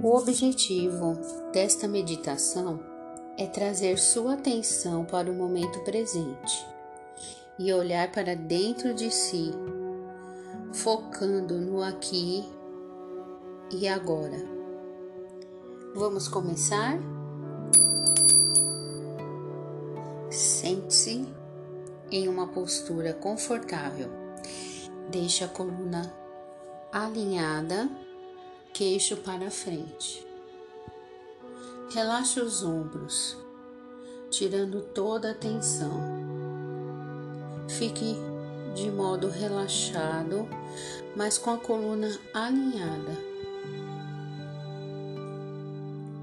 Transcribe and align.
O 0.00 0.16
objetivo 0.16 1.18
desta 1.52 1.88
meditação 1.88 2.78
é 3.36 3.48
trazer 3.48 3.98
sua 3.98 4.34
atenção 4.34 5.04
para 5.04 5.28
o 5.28 5.34
momento 5.34 5.80
presente 5.80 6.64
e 7.58 7.72
olhar 7.72 8.12
para 8.12 8.36
dentro 8.36 8.94
de 8.94 9.10
si, 9.10 9.50
focando 10.72 11.54
no 11.54 11.82
aqui 11.82 12.48
e 13.72 13.88
agora. 13.88 14.38
Vamos 15.96 16.28
começar? 16.28 16.96
Sente-se 20.30 21.26
em 22.08 22.28
uma 22.28 22.46
postura 22.46 23.12
confortável. 23.14 24.08
Deixe 25.10 25.42
a 25.42 25.48
coluna 25.48 26.14
alinhada 26.92 27.90
queixo 28.78 29.16
para 29.16 29.50
frente. 29.50 30.24
Relaxe 31.92 32.38
os 32.38 32.62
ombros, 32.62 33.36
tirando 34.30 34.80
toda 34.94 35.32
a 35.32 35.34
tensão. 35.34 35.90
Fique 37.68 38.14
de 38.76 38.88
modo 38.88 39.28
relaxado, 39.28 40.48
mas 41.16 41.36
com 41.36 41.50
a 41.50 41.58
coluna 41.58 42.08
alinhada. 42.32 43.18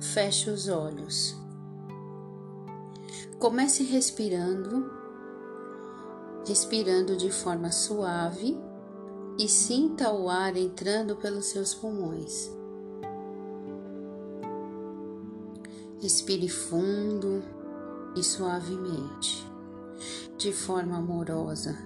Feche 0.00 0.48
os 0.48 0.68
olhos. 0.68 1.36
Comece 3.38 3.82
respirando, 3.82 4.90
respirando 6.46 7.14
de 7.14 7.30
forma 7.30 7.70
suave 7.70 8.67
e 9.38 9.46
sinta 9.46 10.12
o 10.12 10.28
ar 10.28 10.56
entrando 10.56 11.14
pelos 11.14 11.46
seus 11.46 11.72
pulmões. 11.72 12.50
Respire 16.00 16.48
fundo 16.48 17.42
e 18.16 18.22
suavemente, 18.22 19.46
de 20.36 20.52
forma 20.52 20.98
amorosa. 20.98 21.76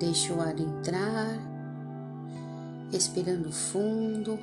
Deixe 0.00 0.32
o 0.32 0.40
ar 0.40 0.58
entrar, 0.58 1.38
respirando 2.90 3.52
fundo, 3.52 4.38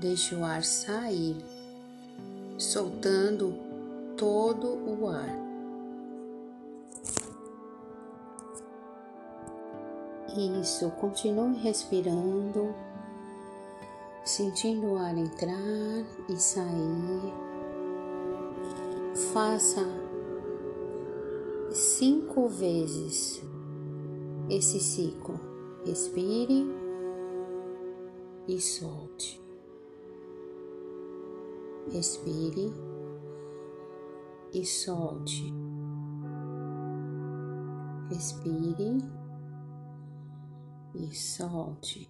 deixe 0.00 0.34
o 0.34 0.42
ar 0.42 0.64
sair, 0.64 1.36
soltando 2.56 3.54
todo 4.16 4.68
o 4.68 5.06
ar. 5.06 5.47
Isso, 10.38 10.88
continue 10.92 11.58
respirando, 11.58 12.72
sentindo 14.24 14.92
o 14.92 14.96
ar 14.96 15.18
entrar 15.18 16.06
e 16.28 16.36
sair. 16.36 17.34
Faça 19.32 19.84
cinco 21.72 22.46
vezes 22.46 23.42
esse 24.48 24.78
ciclo. 24.78 25.40
Respire 25.84 26.64
e 28.46 28.60
solte. 28.60 29.42
Respire 31.90 32.72
e 34.54 34.64
solte. 34.64 35.52
Respire 38.08 39.02
e 40.98 41.14
solte. 41.14 42.08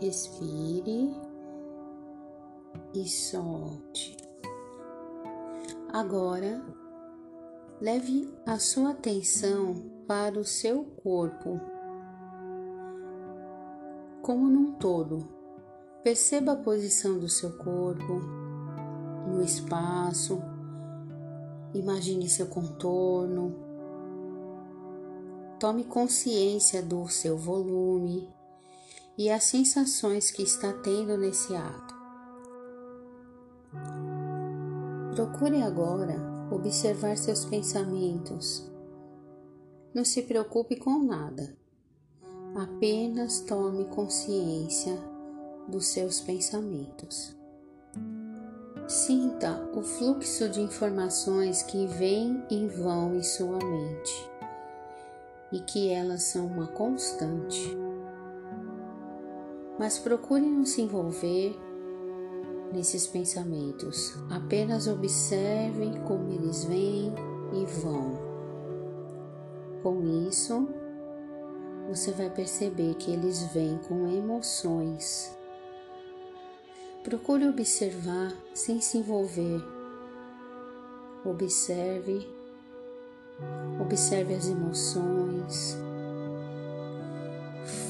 Respire 0.00 1.14
e 2.94 3.08
solte. 3.08 4.16
Agora, 5.92 6.62
leve 7.80 8.32
a 8.46 8.58
sua 8.58 8.90
atenção 8.90 9.74
para 10.06 10.38
o 10.38 10.44
seu 10.44 10.84
corpo 11.02 11.60
como 14.26 14.48
num 14.48 14.72
todo. 14.72 15.24
Perceba 16.02 16.52
a 16.52 16.56
posição 16.56 17.16
do 17.16 17.28
seu 17.28 17.56
corpo 17.58 18.20
no 19.28 19.40
espaço. 19.40 20.42
Imagine 21.72 22.28
seu 22.28 22.46
contorno, 22.46 23.54
Tome 25.58 25.84
consciência 25.84 26.82
do 26.82 27.08
seu 27.08 27.34
volume 27.38 28.28
e 29.16 29.30
as 29.30 29.44
sensações 29.44 30.30
que 30.30 30.42
está 30.42 30.70
tendo 30.70 31.16
nesse 31.16 31.56
ato. 31.56 31.94
Procure 35.14 35.62
agora 35.62 36.14
observar 36.50 37.16
seus 37.16 37.46
pensamentos. 37.46 38.70
Não 39.94 40.04
se 40.04 40.24
preocupe 40.24 40.76
com 40.76 41.02
nada, 41.02 41.56
apenas 42.54 43.40
tome 43.40 43.86
consciência 43.86 44.94
dos 45.66 45.86
seus 45.86 46.20
pensamentos. 46.20 47.34
Sinta 48.86 49.70
o 49.74 49.82
fluxo 49.82 50.50
de 50.50 50.60
informações 50.60 51.62
que 51.62 51.86
vem 51.86 52.44
e 52.50 52.66
vão 52.66 53.16
em 53.16 53.22
sua 53.22 53.58
mente 53.64 54.35
e 55.52 55.60
que 55.60 55.90
elas 55.90 56.22
são 56.24 56.46
uma 56.46 56.66
constante. 56.66 57.76
Mas 59.78 59.98
procure 59.98 60.42
não 60.42 60.64
se 60.64 60.82
envolver 60.82 61.56
nesses 62.72 63.06
pensamentos, 63.06 64.14
apenas 64.30 64.86
observe 64.86 65.98
como 66.06 66.32
eles 66.32 66.64
vêm 66.64 67.12
e 67.52 67.64
vão. 67.80 68.18
Com 69.82 70.02
isso, 70.28 70.68
você 71.88 72.10
vai 72.10 72.28
perceber 72.28 72.94
que 72.94 73.10
eles 73.12 73.42
vêm 73.52 73.78
com 73.86 74.08
emoções. 74.08 75.36
Procure 77.04 77.48
observar 77.48 78.32
sem 78.52 78.80
se 78.80 78.98
envolver. 78.98 79.62
Observe 81.24 82.35
Observe 83.80 84.34
as 84.34 84.48
emoções. 84.48 85.76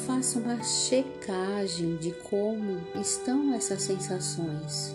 Faça 0.07 0.39
uma 0.39 0.62
checagem 0.62 1.97
de 1.97 2.12
como 2.12 2.81
estão 3.01 3.55
essas 3.55 3.83
sensações. 3.83 4.95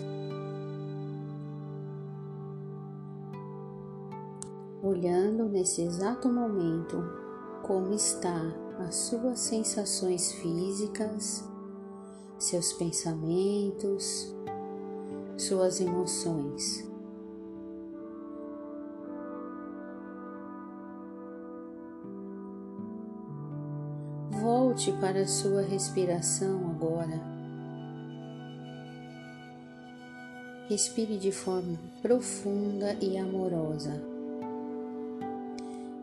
Olhando 4.82 5.48
nesse 5.48 5.82
exato 5.82 6.28
momento 6.28 7.02
como 7.62 7.92
está 7.94 8.40
as 8.80 8.94
suas 8.94 9.38
sensações 9.38 10.32
físicas, 10.32 11.44
seus 12.38 12.72
pensamentos, 12.72 14.34
suas 15.36 15.80
emoções. 15.80 16.91
Volte 24.42 24.90
para 25.00 25.20
a 25.20 25.26
sua 25.28 25.62
respiração 25.62 26.68
agora. 26.68 27.20
Respire 30.68 31.16
de 31.16 31.30
forma 31.30 31.78
profunda 32.02 32.96
e 33.00 33.16
amorosa. 33.16 34.02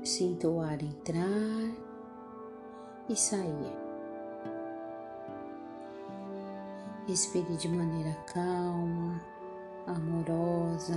Sinta 0.05 0.47
o 0.47 0.61
ar 0.61 0.81
entrar 0.81 1.69
e 3.09 3.15
sair. 3.17 3.75
Respire 7.09 7.57
de 7.57 7.67
maneira 7.67 8.15
calma, 8.33 9.21
amorosa. 9.85 10.95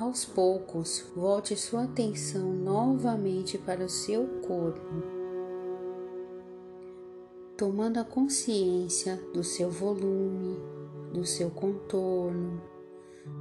Aos 0.00 0.24
poucos, 0.24 1.04
volte 1.14 1.54
sua 1.54 1.84
atenção 1.84 2.54
novamente 2.54 3.58
para 3.58 3.84
o 3.84 3.88
seu 3.90 4.26
corpo, 4.40 4.80
tomando 7.54 7.98
a 7.98 8.04
consciência 8.04 9.16
do 9.34 9.44
seu 9.44 9.70
volume, 9.70 10.58
do 11.12 11.26
seu 11.26 11.50
contorno, 11.50 12.62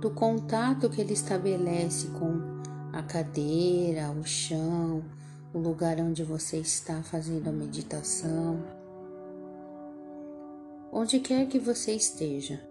do 0.02 0.12
contato 0.12 0.90
que 0.90 1.00
ele 1.00 1.14
estabelece 1.14 2.08
com 2.08 2.42
a 2.92 3.04
cadeira, 3.04 4.12
o 4.12 4.26
chão, 4.26 5.02
o 5.54 5.60
lugar 5.60 5.98
onde 6.02 6.26
você 6.26 6.58
está 6.58 7.02
fazendo 7.02 7.48
a 7.48 7.54
meditação. 7.54 8.62
Onde 10.92 11.22
quer 11.22 11.48
que 11.48 11.58
você 11.58 11.94
esteja, 11.94 12.69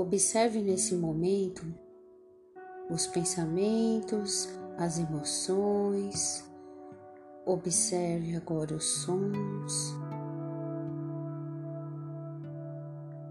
Observe 0.00 0.62
nesse 0.62 0.94
momento 0.94 1.62
os 2.88 3.06
pensamentos, 3.06 4.48
as 4.78 4.98
emoções, 4.98 6.42
observe 7.44 8.34
agora 8.34 8.74
os 8.74 9.02
sons, 9.02 9.94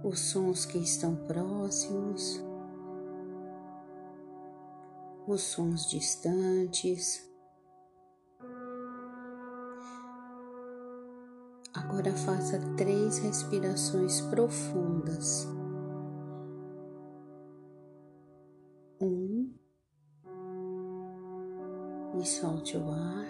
os 0.04 0.19
sons 0.19 0.63
que 0.68 0.77
estão 0.77 1.16
próximos, 1.16 2.39
os 5.25 5.42
sons 5.42 5.89
distantes. 5.89 7.27
Agora 11.74 12.13
faça 12.13 12.60
três 12.77 13.18
respirações 13.18 14.22
profundas. 14.22 15.58
E 22.17 22.25
solte 22.25 22.77
o 22.77 22.89
ar. 22.89 23.25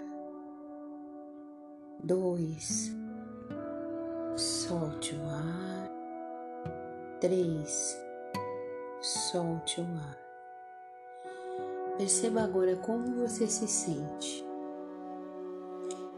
Dois, 2.02 2.96
solte 4.36 5.14
o 5.14 5.28
ar. 5.28 5.90
Três, 7.20 8.00
solte 9.00 9.80
o 9.80 9.84
ar. 9.84 10.18
Perceba 11.98 12.42
agora 12.42 12.76
como 12.76 13.16
você 13.16 13.46
se 13.46 13.68
sente. 13.68 14.44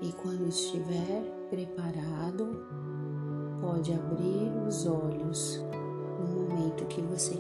E 0.00 0.12
quando 0.12 0.48
estiver 0.48 1.22
preparado, 1.50 2.64
pode 3.60 3.92
abrir 3.92 4.52
os 4.66 4.86
olhos 4.86 5.60
no 6.20 6.42
momento 6.42 6.86
que 6.86 7.00
você 7.02 7.34